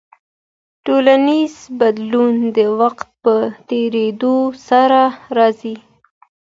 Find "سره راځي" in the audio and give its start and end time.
4.67-5.75